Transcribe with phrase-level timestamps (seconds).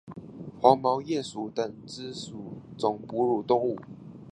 [0.59, 3.77] 黄毛鼹属等之数种哺乳动物。